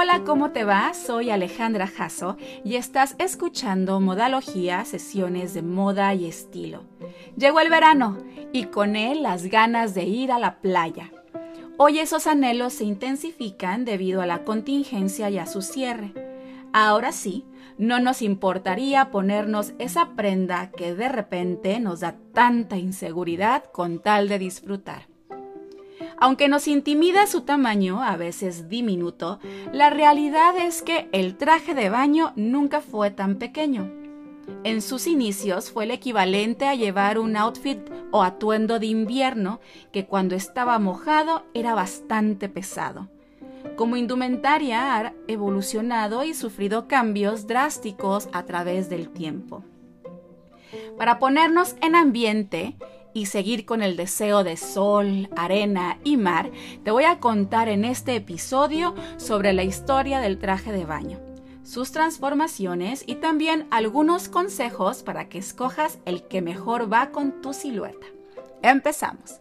Hola, 0.00 0.22
¿cómo 0.24 0.52
te 0.52 0.62
va? 0.62 0.94
Soy 0.94 1.30
Alejandra 1.30 1.88
Jasso 1.88 2.36
y 2.64 2.76
estás 2.76 3.16
escuchando 3.18 3.98
Modalogía, 3.98 4.84
sesiones 4.84 5.54
de 5.54 5.62
moda 5.62 6.14
y 6.14 6.26
estilo. 6.26 6.84
Llegó 7.36 7.58
el 7.58 7.68
verano 7.68 8.16
y 8.52 8.66
con 8.66 8.94
él 8.94 9.24
las 9.24 9.46
ganas 9.46 9.94
de 9.94 10.04
ir 10.04 10.30
a 10.30 10.38
la 10.38 10.60
playa. 10.60 11.10
Hoy 11.78 11.98
esos 11.98 12.28
anhelos 12.28 12.74
se 12.74 12.84
intensifican 12.84 13.84
debido 13.84 14.22
a 14.22 14.26
la 14.26 14.44
contingencia 14.44 15.30
y 15.30 15.38
a 15.38 15.46
su 15.46 15.62
cierre. 15.62 16.12
Ahora 16.72 17.10
sí, 17.10 17.44
no 17.76 17.98
nos 17.98 18.22
importaría 18.22 19.10
ponernos 19.10 19.72
esa 19.80 20.10
prenda 20.10 20.70
que 20.70 20.94
de 20.94 21.08
repente 21.08 21.80
nos 21.80 21.98
da 21.98 22.14
tanta 22.32 22.76
inseguridad 22.76 23.64
con 23.72 23.98
tal 23.98 24.28
de 24.28 24.38
disfrutar. 24.38 25.07
Aunque 26.20 26.48
nos 26.48 26.66
intimida 26.66 27.26
su 27.26 27.42
tamaño, 27.42 28.02
a 28.02 28.16
veces 28.16 28.68
diminuto, 28.68 29.38
la 29.72 29.90
realidad 29.90 30.56
es 30.56 30.82
que 30.82 31.08
el 31.12 31.36
traje 31.36 31.74
de 31.74 31.90
baño 31.90 32.32
nunca 32.34 32.80
fue 32.80 33.10
tan 33.10 33.36
pequeño. 33.36 33.90
En 34.64 34.82
sus 34.82 35.06
inicios 35.06 35.70
fue 35.70 35.84
el 35.84 35.92
equivalente 35.92 36.66
a 36.66 36.74
llevar 36.74 37.18
un 37.18 37.36
outfit 37.36 37.78
o 38.10 38.22
atuendo 38.22 38.78
de 38.78 38.86
invierno 38.86 39.60
que 39.92 40.06
cuando 40.06 40.34
estaba 40.34 40.78
mojado 40.78 41.44
era 41.54 41.74
bastante 41.74 42.48
pesado. 42.48 43.08
Como 43.76 43.96
indumentaria 43.96 44.96
ha 44.96 45.12
evolucionado 45.28 46.24
y 46.24 46.34
sufrido 46.34 46.88
cambios 46.88 47.46
drásticos 47.46 48.28
a 48.32 48.44
través 48.44 48.88
del 48.90 49.10
tiempo. 49.10 49.62
Para 50.96 51.18
ponernos 51.18 51.76
en 51.80 51.94
ambiente, 51.94 52.76
y 53.14 53.26
seguir 53.26 53.64
con 53.64 53.82
el 53.82 53.96
deseo 53.96 54.44
de 54.44 54.56
sol, 54.56 55.28
arena 55.36 55.98
y 56.04 56.16
mar, 56.16 56.50
te 56.84 56.90
voy 56.90 57.04
a 57.04 57.20
contar 57.20 57.68
en 57.68 57.84
este 57.84 58.16
episodio 58.16 58.94
sobre 59.16 59.52
la 59.52 59.62
historia 59.62 60.20
del 60.20 60.38
traje 60.38 60.72
de 60.72 60.84
baño, 60.84 61.20
sus 61.62 61.92
transformaciones 61.92 63.04
y 63.06 63.16
también 63.16 63.66
algunos 63.70 64.28
consejos 64.28 65.02
para 65.02 65.28
que 65.28 65.38
escojas 65.38 65.98
el 66.04 66.22
que 66.24 66.42
mejor 66.42 66.92
va 66.92 67.10
con 67.10 67.40
tu 67.42 67.52
silueta. 67.52 68.06
Empezamos. 68.62 69.40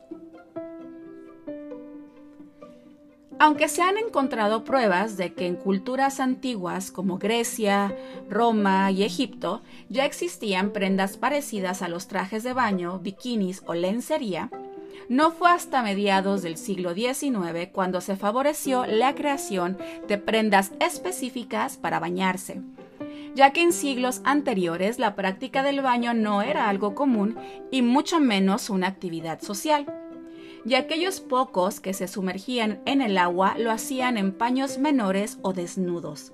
Aunque 3.39 3.69
se 3.69 3.83
han 3.83 3.97
encontrado 3.97 4.63
pruebas 4.63 5.16
de 5.16 5.33
que 5.33 5.45
en 5.45 5.55
culturas 5.55 6.19
antiguas 6.19 6.89
como 6.89 7.19
Grecia, 7.19 7.95
Roma 8.30 8.89
y 8.89 9.03
Egipto 9.03 9.61
ya 9.89 10.05
existían 10.05 10.71
prendas 10.71 11.17
parecidas 11.17 11.83
a 11.83 11.88
los 11.88 12.08
trajes 12.08 12.43
de 12.43 12.53
baño, 12.53 12.97
bikinis 12.99 13.61
o 13.67 13.75
lencería, 13.75 14.49
no 15.08 15.31
fue 15.31 15.52
hasta 15.52 15.83
mediados 15.83 16.41
del 16.41 16.58
siglo 16.58 16.95
XIX 16.95 17.69
cuando 17.71 18.02
se 18.02 18.15
favoreció 18.15 18.88
la 18.88 19.13
creación 19.13 19.77
de 20.08 20.17
prendas 20.17 20.71
específicas 20.80 21.77
para 21.77 21.99
bañarse, 21.99 22.61
ya 23.35 23.53
que 23.53 23.61
en 23.61 23.71
siglos 23.71 24.21
anteriores 24.25 24.97
la 24.97 25.15
práctica 25.15 25.61
del 25.61 25.81
baño 25.81 26.15
no 26.15 26.41
era 26.41 26.69
algo 26.69 26.95
común 26.95 27.38
y 27.69 27.83
mucho 27.83 28.19
menos 28.19 28.71
una 28.71 28.88
actividad 28.88 29.41
social 29.41 29.85
y 30.68 30.76
aquellos 30.76 31.22
pocos 31.22 31.80
que 31.80 31.94
se 31.94 32.10
sumergían 32.10 32.82
en 32.86 33.02
el 33.02 33.18
agua 33.18 33.56
lo 33.58 33.72
hacían 33.72 34.18
en 34.18 34.34
paños 34.34 34.78
menores 34.78 35.40
o 35.42 35.54
desnudos. 35.54 36.34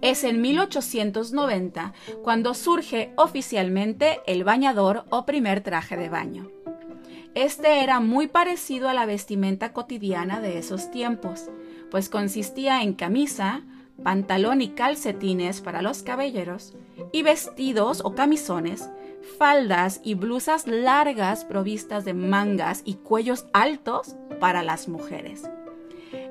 Es 0.00 0.24
en 0.24 0.40
1890 0.40 1.92
cuando 2.22 2.54
surge 2.54 3.12
oficialmente 3.16 4.20
el 4.26 4.44
bañador 4.44 5.04
o 5.10 5.26
primer 5.26 5.60
traje 5.60 5.98
de 5.98 6.08
baño. 6.08 6.50
Este 7.34 7.82
era 7.82 8.00
muy 8.00 8.28
parecido 8.28 8.88
a 8.88 8.94
la 8.94 9.04
vestimenta 9.04 9.74
cotidiana 9.74 10.40
de 10.40 10.56
esos 10.56 10.90
tiempos, 10.90 11.50
pues 11.90 12.08
consistía 12.08 12.82
en 12.82 12.94
camisa, 12.94 13.62
pantalón 14.02 14.62
y 14.62 14.70
calcetines 14.70 15.60
para 15.60 15.82
los 15.82 16.02
caballeros, 16.02 16.74
y 17.12 17.22
vestidos 17.22 18.00
o 18.02 18.14
camisones 18.14 18.88
faldas 19.38 20.00
y 20.04 20.14
blusas 20.14 20.66
largas 20.66 21.44
provistas 21.44 22.04
de 22.04 22.14
mangas 22.14 22.82
y 22.84 22.94
cuellos 22.94 23.46
altos 23.52 24.16
para 24.38 24.62
las 24.62 24.88
mujeres. 24.88 25.48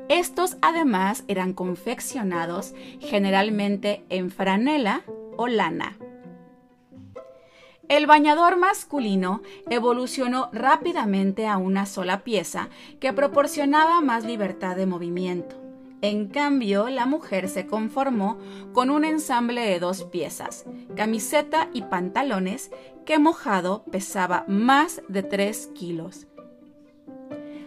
Estos 0.10 0.58
además 0.62 1.24
eran 1.28 1.54
confeccionados 1.54 2.74
generalmente 3.00 4.04
en 4.10 4.32
franela 4.32 5.04
o 5.38 5.48
lana. 5.48 5.98
El 7.88 8.06
bañador 8.06 8.58
masculino 8.58 9.42
evolucionó 9.70 10.50
rápidamente 10.54 11.48
a 11.48 11.58
una 11.58 11.86
sola 11.86 12.24
pieza 12.24 12.70
que 13.00 13.14
proporcionaba 13.14 14.00
más 14.02 14.26
libertad 14.26 14.76
de 14.76 14.86
movimiento. 14.86 15.69
En 16.02 16.28
cambio, 16.28 16.88
la 16.90 17.06
mujer 17.06 17.50
se 17.50 17.68
conformó 17.68 18.38
con 18.72 18.90
un 18.90 19.04
ensamble 19.04 19.62
de 19.62 19.80
dos 19.80 20.06
piezas, 20.06 20.66
camiseta 20.96 21.70
y 21.74 21.82
pantalones, 21.82 22.72
que 23.06 23.20
mojado 23.20 23.84
pesaba 23.92 24.46
más 24.48 25.02
de 25.10 25.24
3 25.24 25.72
kilos. 25.76 26.28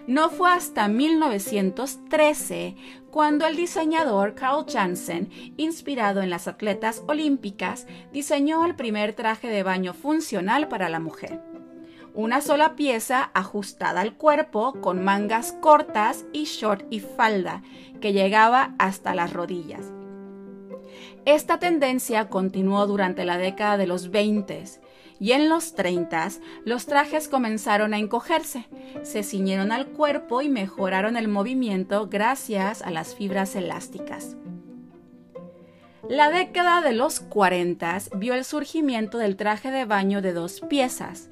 No 0.06 0.30
fue 0.30 0.50
hasta 0.50 0.88
1913 0.88 2.76
cuando 3.10 3.46
el 3.46 3.54
diseñador 3.54 4.34
Carl 4.34 4.64
Jansen, 4.66 5.28
inspirado 5.58 6.22
en 6.22 6.30
las 6.30 6.48
atletas 6.48 7.02
olímpicas, 7.06 7.86
diseñó 8.12 8.64
el 8.64 8.74
primer 8.74 9.12
traje 9.12 9.48
de 9.48 9.62
baño 9.62 9.92
funcional 9.92 10.68
para 10.68 10.88
la 10.88 11.00
mujer 11.00 11.51
una 12.14 12.40
sola 12.40 12.76
pieza 12.76 13.30
ajustada 13.34 14.00
al 14.00 14.14
cuerpo 14.14 14.74
con 14.80 15.02
mangas 15.02 15.52
cortas 15.60 16.24
y 16.32 16.44
short 16.44 16.86
y 16.90 17.00
falda 17.00 17.62
que 18.00 18.12
llegaba 18.12 18.74
hasta 18.78 19.14
las 19.14 19.32
rodillas. 19.32 19.92
Esta 21.24 21.58
tendencia 21.58 22.28
continuó 22.28 22.86
durante 22.86 23.24
la 23.24 23.38
década 23.38 23.76
de 23.76 23.86
los 23.86 24.10
20 24.10 24.64
y 25.20 25.32
en 25.32 25.48
los 25.48 25.74
30 25.74 26.30
los 26.64 26.86
trajes 26.86 27.28
comenzaron 27.28 27.94
a 27.94 27.98
encogerse, 27.98 28.66
se 29.02 29.22
ciñeron 29.22 29.70
al 29.70 29.86
cuerpo 29.86 30.42
y 30.42 30.48
mejoraron 30.48 31.16
el 31.16 31.28
movimiento 31.28 32.08
gracias 32.08 32.82
a 32.82 32.90
las 32.90 33.14
fibras 33.14 33.54
elásticas. 33.54 34.36
La 36.08 36.30
década 36.30 36.80
de 36.80 36.92
los 36.92 37.20
40 37.20 37.98
vio 38.16 38.34
el 38.34 38.44
surgimiento 38.44 39.18
del 39.18 39.36
traje 39.36 39.70
de 39.70 39.84
baño 39.84 40.20
de 40.20 40.32
dos 40.32 40.60
piezas, 40.60 41.30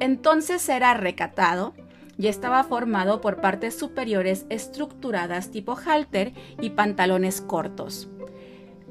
entonces 0.00 0.68
era 0.68 0.94
recatado 0.94 1.74
y 2.18 2.26
estaba 2.26 2.64
formado 2.64 3.20
por 3.20 3.40
partes 3.40 3.78
superiores 3.78 4.46
estructuradas 4.50 5.50
tipo 5.50 5.76
halter 5.76 6.32
y 6.60 6.70
pantalones 6.70 7.40
cortos. 7.40 8.08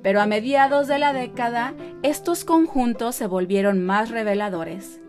Pero 0.02 0.22
a 0.22 0.25
mediados 0.25 0.88
de 0.88 0.98
la 0.98 1.12
década, 1.14 1.74
estos 2.02 2.46
conjuntos 2.46 3.16
se 3.16 3.28
volvieron 3.28 3.86
más 3.86 4.09
reveladores. 4.09 5.02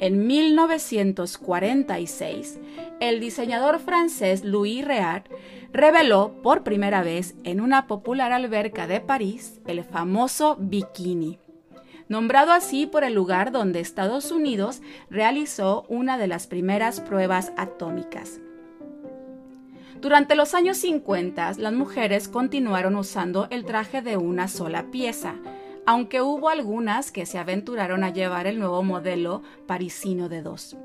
En 0.00 0.26
1946, 0.26 2.58
el 3.00 3.20
diseñador 3.20 3.78
francés 3.78 4.44
Louis 4.44 4.84
Reard 4.84 5.24
reveló 5.72 6.34
por 6.42 6.62
primera 6.62 7.02
vez 7.02 7.34
en 7.44 7.60
una 7.60 7.86
popular 7.86 8.32
alberca 8.32 8.86
de 8.86 9.00
París 9.00 9.60
el 9.66 9.84
famoso 9.84 10.56
bikini 10.58 11.38
nombrado 12.10 12.50
así 12.52 12.86
por 12.86 13.04
el 13.04 13.14
lugar 13.14 13.52
donde 13.52 13.80
Estados 13.80 14.32
Unidos 14.32 14.82
realizó 15.08 15.86
una 15.88 16.18
de 16.18 16.26
las 16.26 16.48
primeras 16.48 17.00
pruebas 17.00 17.52
atómicas. 17.56 18.40
Durante 20.00 20.34
los 20.34 20.54
años 20.54 20.76
50, 20.78 21.52
las 21.58 21.72
mujeres 21.72 22.28
continuaron 22.28 22.96
usando 22.96 23.46
el 23.50 23.64
traje 23.64 24.02
de 24.02 24.16
una 24.16 24.48
sola 24.48 24.90
pieza, 24.90 25.36
aunque 25.86 26.20
hubo 26.20 26.48
algunas 26.48 27.12
que 27.12 27.26
se 27.26 27.38
aventuraron 27.38 28.02
a 28.02 28.10
llevar 28.10 28.48
el 28.48 28.58
nuevo 28.58 28.82
modelo 28.82 29.42
parisino 29.66 30.28
de 30.28 30.42
dos. 30.42 30.76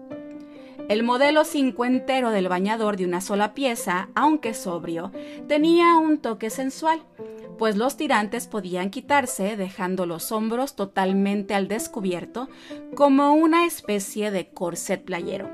El 0.90 1.02
modelo 1.02 1.44
cincuentero 1.44 2.30
del 2.30 2.50
bañador 2.50 2.98
de 2.98 3.06
una 3.06 3.20
sola 3.20 3.56
pieza, 3.56 4.10
aunque 4.14 4.54
sobrio, 4.54 5.12
tenía 5.48 5.98
un 5.98 6.20
toque 6.20 6.52
sensual, 6.52 7.02
pues 7.58 7.76
los 7.76 7.98
tirantes 7.98 8.48
podían 8.48 8.90
quitarse 8.90 9.58
dejando 9.58 10.06
los 10.06 10.32
hombros 10.32 10.76
totalmente 10.76 11.54
al 11.54 11.68
descubierto 11.68 12.50
como 12.96 13.34
una 13.34 13.66
especie 13.66 14.32
de 14.32 14.50
corset 14.50 15.04
playero. 15.04 15.50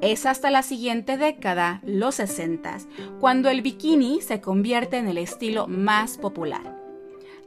Es 0.00 0.26
hasta 0.26 0.50
la 0.50 0.62
siguiente 0.62 1.16
década, 1.16 1.80
los 1.84 2.16
60, 2.16 2.78
cuando 3.18 3.50
el 3.50 3.62
bikini 3.62 4.20
se 4.20 4.40
convierte 4.40 4.96
en 4.96 5.08
el 5.08 5.18
estilo 5.18 5.66
más 5.66 6.18
popular. 6.18 6.76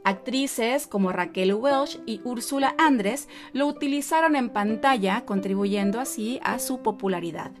Actrices 0.04 0.86
como 0.86 1.12
Raquel 1.12 1.54
Welch 1.54 2.00
y 2.04 2.20
Úrsula 2.24 2.74
Andrés 2.76 3.28
lo 3.52 3.66
utilizaron 3.66 4.36
en 4.36 4.50
pantalla, 4.50 5.24
contribuyendo 5.24 6.00
así 6.00 6.40
a 6.42 6.58
su 6.58 6.82
popularidad 6.82 7.52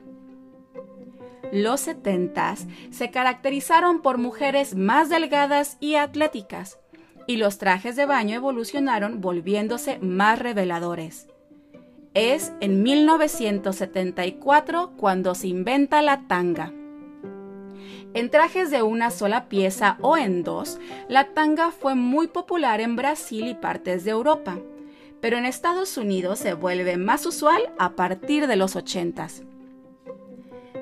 los 1.52 1.80
70 1.82 2.56
se 2.90 3.10
caracterizaron 3.10 4.00
por 4.00 4.16
mujeres 4.16 4.74
más 4.74 5.10
delgadas 5.10 5.76
y 5.80 5.96
atléticas, 5.96 6.78
y 7.26 7.36
los 7.36 7.58
trajes 7.58 7.94
de 7.94 8.06
baño 8.06 8.34
evolucionaron 8.34 9.20
volviéndose 9.20 9.98
más 9.98 10.38
reveladores. 10.38 11.26
Es 12.14 12.54
en 12.60 12.82
1974 12.82 14.94
cuando 14.96 15.34
se 15.34 15.48
inventa 15.48 16.00
la 16.00 16.26
tanga. 16.26 16.72
En 18.14 18.30
trajes 18.30 18.70
de 18.70 18.80
una 18.82 19.10
sola 19.10 19.50
pieza 19.50 19.98
o 20.00 20.16
en 20.16 20.44
dos, 20.44 20.78
la 21.08 21.34
tanga 21.34 21.70
fue 21.70 21.94
muy 21.94 22.28
popular 22.28 22.80
en 22.80 22.96
Brasil 22.96 23.46
y 23.46 23.52
partes 23.54 24.04
de 24.04 24.12
Europa, 24.12 24.58
pero 25.20 25.36
en 25.36 25.44
Estados 25.44 25.98
Unidos 25.98 26.38
se 26.38 26.54
vuelve 26.54 26.96
más 26.96 27.26
usual 27.26 27.74
a 27.78 27.90
partir 27.90 28.46
de 28.46 28.56
los 28.56 28.74
80 28.74 29.28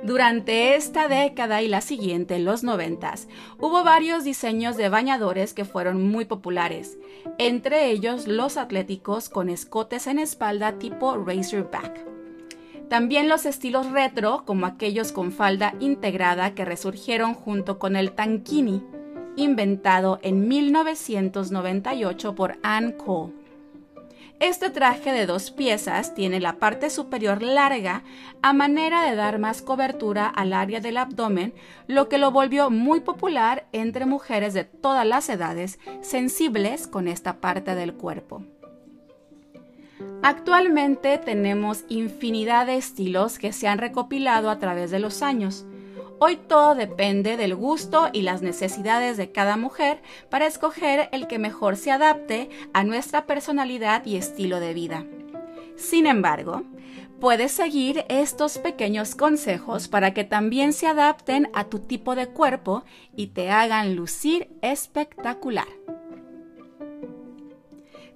durante 0.02 0.76
esta 0.76 1.08
década 1.08 1.61
y 1.61 1.69
la 1.69 1.82
siguiente, 1.82 2.38
los 2.38 2.64
noventas, 2.64 3.29
hubo 3.58 3.85
varios 3.85 4.25
diseños 4.25 4.76
de 4.76 4.88
bañadores 4.88 5.52
que 5.52 5.67
fueron 5.67 6.08
muy 6.08 6.25
populares, 6.25 6.99
entre 7.38 7.91
ellos 7.91 8.26
los 8.26 8.56
atléticos 8.56 9.29
con 9.29 9.50
escotes 9.50 10.06
en 10.06 10.19
espalda 10.19 10.79
tipo 10.79 11.17
racerback. 11.17 12.06
También 12.88 13.29
los 13.29 13.47
estilos 13.47 13.91
retro, 13.93 14.44
como 14.47 14.67
aquellos 14.67 15.12
con 15.12 15.32
falda 15.32 15.75
integrada 15.81 16.55
que 16.55 16.64
resurgieron 16.64 17.35
junto 17.35 17.79
con 17.79 17.94
el 17.94 18.12
tankini, 18.12 18.82
inventado 19.37 20.19
en 20.23 20.49
1998 20.49 22.35
por 22.35 22.58
Anne 22.62 22.96
Cole. 22.96 23.40
Este 24.41 24.71
traje 24.71 25.13
de 25.13 25.27
dos 25.27 25.51
piezas 25.51 26.15
tiene 26.15 26.41
la 26.41 26.55
parte 26.55 26.89
superior 26.89 27.43
larga 27.43 28.03
a 28.41 28.55
manera 28.55 29.03
de 29.03 29.15
dar 29.15 29.39
más 29.39 29.61
cobertura 29.61 30.27
al 30.29 30.55
área 30.55 30.81
del 30.81 30.97
abdomen, 30.97 31.53
lo 31.87 32.09
que 32.09 32.17
lo 32.17 32.31
volvió 32.31 32.71
muy 32.71 33.01
popular 33.01 33.67
entre 33.73 34.07
mujeres 34.07 34.55
de 34.55 34.65
todas 34.65 35.07
las 35.07 35.29
edades 35.29 35.79
sensibles 36.01 36.87
con 36.87 37.07
esta 37.07 37.39
parte 37.41 37.75
del 37.75 37.93
cuerpo. 37.93 38.43
Actualmente 40.23 41.19
tenemos 41.19 41.85
infinidad 41.91 42.65
de 42.65 42.77
estilos 42.77 43.39
que 43.39 43.53
se 43.53 43.69
han 43.69 43.77
recopilado 43.77 44.49
a 44.49 44.59
través 44.59 44.91
de 44.91 45.01
los 45.01 45.21
años. 45.21 45.67
Hoy 46.22 46.37
todo 46.37 46.75
depende 46.75 47.38
del 47.38 47.55
gusto 47.55 48.11
y 48.12 48.20
las 48.20 48.43
necesidades 48.43 49.17
de 49.17 49.32
cada 49.32 49.56
mujer 49.56 50.02
para 50.28 50.46
escoger 50.46 51.08
el 51.12 51.26
que 51.26 51.38
mejor 51.38 51.78
se 51.78 51.90
adapte 51.90 52.50
a 52.75 52.84
nuestra 52.84 53.25
personalidad 53.25 54.05
y 54.05 54.17
estilo 54.17 54.61
de 54.61 54.75
vida. 54.75 55.06
Sin 55.76 56.06
embargo, 56.06 56.62
puedes 57.20 57.52
seguir 57.52 58.05
estos 58.11 58.58
pequeños 58.58 59.14
consejos 59.14 59.88
para 59.88 60.12
que 60.12 60.25
también 60.25 60.75
se 60.75 60.87
adapten 60.87 61.49
a 61.55 61.64
tu 61.64 61.78
tipo 61.78 62.14
de 62.14 62.26
cuerpo 62.26 62.84
y 63.17 63.28
te 63.28 63.50
hagan 63.50 63.96
lucir 63.96 64.50
espectacular. 64.61 65.80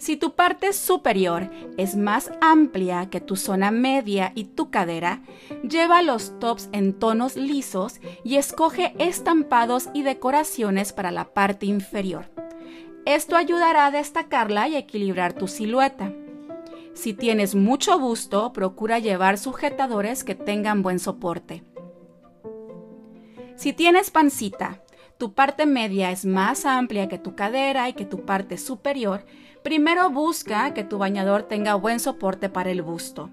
Si 0.04 0.18
tu 0.18 0.34
parte 0.34 0.74
superior 0.74 1.50
es 1.78 1.96
más 1.96 2.30
amplia 2.42 3.08
que 3.08 3.22
tu 3.22 3.36
zona 3.36 3.70
media 3.70 4.32
y 4.34 4.44
tu 4.44 4.70
cadera, 4.70 5.22
lleva 5.66 6.02
los 6.02 6.38
tops 6.38 6.68
en 6.72 6.92
tonos 6.92 7.36
lisos 7.36 8.02
y 8.22 8.36
escoge 8.36 8.94
estampados 8.98 9.88
y 9.94 10.02
decoraciones 10.02 10.92
para 10.92 11.10
la 11.10 11.32
parte 11.32 11.64
inferior. 11.64 12.26
Esto 13.06 13.34
ayudará 13.34 13.86
a 13.86 13.90
destacarla 13.90 14.68
y 14.68 14.76
equilibrar 14.76 15.32
tu 15.32 15.48
silueta. 15.48 16.12
Si 16.92 17.14
tienes 17.14 17.54
mucho 17.54 17.98
busto, 17.98 18.52
procura 18.52 18.98
llevar 18.98 19.38
sujetadores 19.38 20.22
que 20.22 20.34
tengan 20.34 20.82
buen 20.82 20.98
soporte. 20.98 21.64
Si 23.56 23.72
tienes 23.72 24.10
pancita, 24.10 24.82
tu 25.16 25.32
parte 25.32 25.64
media 25.64 26.10
es 26.10 26.26
más 26.26 26.66
amplia 26.66 27.08
que 27.08 27.18
tu 27.18 27.34
cadera 27.34 27.88
y 27.88 27.94
que 27.94 28.04
tu 28.04 28.26
parte 28.26 28.58
superior, 28.58 29.24
Primero 29.64 30.10
busca 30.10 30.74
que 30.74 30.84
tu 30.84 30.98
bañador 30.98 31.44
tenga 31.44 31.74
buen 31.74 31.98
soporte 31.98 32.50
para 32.50 32.70
el 32.70 32.82
busto. 32.82 33.30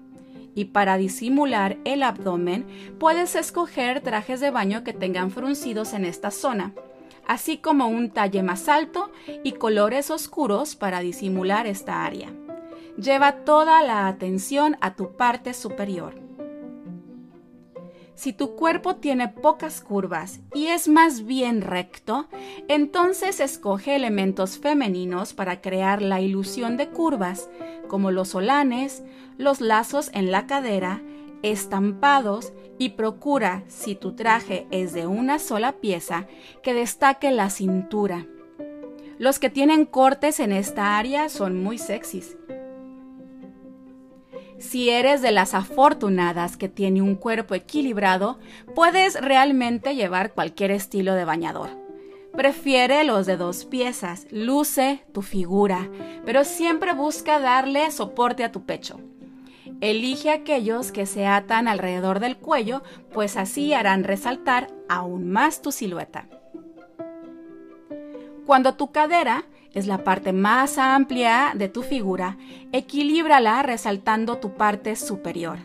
Y 0.54 0.64
para 0.64 0.96
disimular 0.96 1.76
el 1.84 2.02
abdomen, 2.02 2.66
puedes 2.98 3.34
escoger 3.34 4.00
trajes 4.00 4.40
de 4.40 4.50
baño 4.50 4.82
que 4.82 4.94
tengan 4.94 5.30
fruncidos 5.30 5.92
en 5.92 6.06
esta 6.06 6.30
zona, 6.30 6.72
así 7.28 7.58
como 7.58 7.88
un 7.88 8.08
talle 8.08 8.42
más 8.42 8.70
alto 8.70 9.10
y 9.44 9.52
colores 9.52 10.10
oscuros 10.10 10.74
para 10.74 11.00
disimular 11.00 11.66
esta 11.66 12.02
área. 12.02 12.30
Lleva 12.96 13.44
toda 13.44 13.82
la 13.82 14.08
atención 14.08 14.78
a 14.80 14.94
tu 14.94 15.14
parte 15.18 15.52
superior. 15.52 16.14
Si 18.14 18.32
tu 18.32 18.56
cuerpo 18.56 18.96
tiene 18.96 19.28
pocas 19.28 19.80
curvas 19.80 20.40
y 20.54 20.66
es 20.66 20.86
más 20.86 21.24
bien 21.24 21.62
recto, 21.62 22.28
entonces 22.68 23.40
escoge 23.40 23.96
elementos 23.96 24.58
femeninos 24.58 25.32
para 25.32 25.60
crear 25.60 26.02
la 26.02 26.20
ilusión 26.20 26.76
de 26.76 26.90
curvas, 26.90 27.48
como 27.88 28.10
los 28.10 28.28
solanes, 28.28 29.02
los 29.38 29.60
lazos 29.60 30.10
en 30.12 30.30
la 30.30 30.46
cadera, 30.46 31.02
estampados 31.42 32.52
y 32.78 32.90
procura, 32.90 33.64
si 33.66 33.94
tu 33.94 34.14
traje 34.14 34.66
es 34.70 34.92
de 34.92 35.06
una 35.06 35.38
sola 35.38 35.72
pieza, 35.72 36.26
que 36.62 36.74
destaque 36.74 37.30
la 37.30 37.50
cintura. 37.50 38.26
Los 39.18 39.38
que 39.38 39.50
tienen 39.50 39.86
cortes 39.86 40.40
en 40.40 40.52
esta 40.52 40.98
área 40.98 41.28
son 41.28 41.62
muy 41.62 41.78
sexys. 41.78 42.36
Si 44.62 44.90
eres 44.90 45.20
de 45.22 45.32
las 45.32 45.54
afortunadas 45.54 46.56
que 46.56 46.68
tiene 46.68 47.02
un 47.02 47.16
cuerpo 47.16 47.56
equilibrado, 47.56 48.38
puedes 48.76 49.20
realmente 49.20 49.96
llevar 49.96 50.34
cualquier 50.34 50.70
estilo 50.70 51.14
de 51.14 51.24
bañador. 51.24 51.70
Prefiere 52.32 53.02
los 53.02 53.26
de 53.26 53.36
dos 53.36 53.64
piezas, 53.64 54.28
luce 54.30 55.04
tu 55.12 55.20
figura, 55.20 55.90
pero 56.24 56.44
siempre 56.44 56.94
busca 56.94 57.40
darle 57.40 57.90
soporte 57.90 58.44
a 58.44 58.52
tu 58.52 58.64
pecho. 58.64 59.00
Elige 59.80 60.30
aquellos 60.30 60.92
que 60.92 61.06
se 61.06 61.26
atan 61.26 61.66
alrededor 61.66 62.20
del 62.20 62.36
cuello, 62.36 62.84
pues 63.12 63.36
así 63.36 63.74
harán 63.74 64.04
resaltar 64.04 64.68
aún 64.88 65.28
más 65.28 65.60
tu 65.60 65.72
silueta. 65.72 66.28
Cuando 68.46 68.74
tu 68.74 68.92
cadera 68.92 69.44
es 69.74 69.86
la 69.86 70.04
parte 70.04 70.32
más 70.32 70.78
amplia 70.78 71.52
de 71.54 71.68
tu 71.68 71.82
figura, 71.82 72.36
equilíbrala 72.72 73.62
resaltando 73.62 74.38
tu 74.38 74.54
parte 74.54 74.96
superior. 74.96 75.58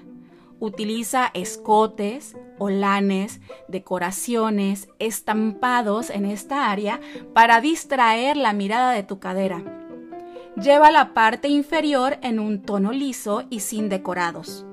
Utiliza 0.59 1.29
escotes, 1.33 2.35
olanes, 2.57 3.41
decoraciones, 3.67 4.89
estampados 4.97 6.09
en 6.09 6.25
esta 6.25 6.71
área 6.71 6.99
para 7.33 7.61
distraer 7.61 8.37
la 8.37 8.53
mirada 8.53 8.91
de 8.93 9.03
tu 9.03 9.19
cadera. 9.19 9.63
Lleva 10.55 10.89
la 10.89 11.13
parte 11.13 11.49
inferior 11.49 12.17
en 12.23 12.39
un 12.39 12.63
tono 12.63 12.91
liso 12.91 13.43
y 13.51 13.59
sin 13.59 13.89
decorados. 13.89 14.65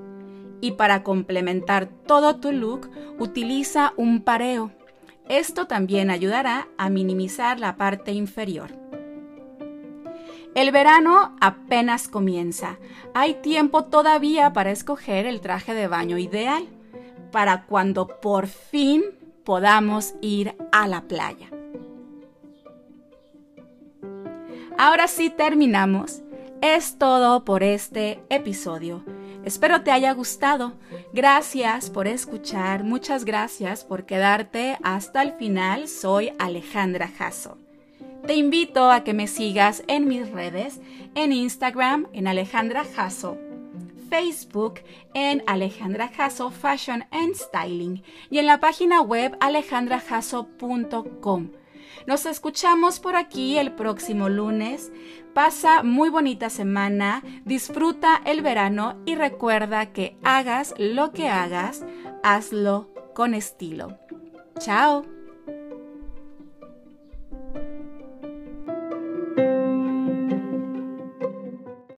Y 0.59 0.71
para 0.71 1.03
complementar 1.03 1.85
todo 1.85 2.37
tu 2.37 2.51
look, 2.51 2.89
utiliza 3.19 3.93
un 3.95 4.21
pareo. 4.21 4.71
Esto 5.29 5.67
también 5.67 6.09
ayudará 6.09 6.67
a 6.77 6.89
minimizar 6.89 7.59
la 7.59 7.75
parte 7.75 8.11
inferior. 8.13 8.84
El 10.55 10.71
verano 10.71 11.35
apenas 11.41 12.07
comienza. 12.07 12.77
Hay 13.13 13.35
tiempo 13.35 13.83
todavía 13.83 14.53
para 14.53 14.71
escoger 14.71 15.25
el 15.25 15.41
traje 15.41 15.73
de 15.73 15.87
baño 15.87 16.17
ideal 16.17 16.65
para 17.31 17.65
cuando 17.65 18.07
por 18.07 18.47
fin 18.47 19.03
podamos 19.43 20.15
ir 20.21 20.55
a 20.71 20.87
la 20.87 21.01
playa. 21.01 21.49
Ahora 24.77 25.07
sí 25.07 25.29
terminamos. 25.29 26.21
Es 26.61 26.97
todo 26.97 27.43
por 27.43 27.61
este 27.61 28.21
episodio. 28.29 29.03
Espero 29.43 29.83
te 29.83 29.91
haya 29.91 30.13
gustado. 30.13 30.73
Gracias 31.13 31.89
por 31.89 32.07
escuchar. 32.07 32.85
Muchas 32.85 33.25
gracias 33.25 33.83
por 33.83 34.05
quedarte 34.05 34.77
hasta 34.83 35.21
el 35.21 35.33
final. 35.33 35.89
Soy 35.89 36.31
Alejandra 36.39 37.09
Jasso. 37.09 37.64
Te 38.27 38.35
invito 38.35 38.91
a 38.91 39.03
que 39.03 39.13
me 39.13 39.27
sigas 39.27 39.83
en 39.87 40.07
mis 40.07 40.31
redes, 40.31 40.79
en 41.13 41.31
Instagram 41.31 42.07
en 42.11 42.27
Alejandra 42.27 42.83
Jasso, 42.83 43.37
Facebook 44.09 44.79
en 45.13 45.43
Alejandra 45.45 46.07
Jasso 46.07 46.49
Fashion 46.49 47.05
and 47.11 47.35
Styling 47.35 48.01
y 48.31 48.39
en 48.39 48.47
la 48.47 48.59
página 48.59 49.01
web 49.01 49.37
alejandrajasso.com. 49.39 51.51
Nos 52.07 52.25
escuchamos 52.25 52.99
por 52.99 53.15
aquí 53.15 53.59
el 53.59 53.73
próximo 53.73 54.27
lunes. 54.27 54.91
Pasa 55.35 55.83
muy 55.83 56.09
bonita 56.09 56.49
semana, 56.49 57.21
disfruta 57.45 58.23
el 58.25 58.41
verano 58.41 58.99
y 59.05 59.13
recuerda 59.13 59.93
que 59.93 60.17
hagas 60.23 60.73
lo 60.79 61.11
que 61.11 61.29
hagas, 61.29 61.85
hazlo 62.23 62.89
con 63.13 63.35
estilo. 63.35 63.99
Chao. 64.59 65.05